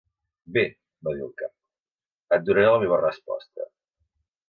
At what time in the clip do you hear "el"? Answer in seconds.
1.27-1.29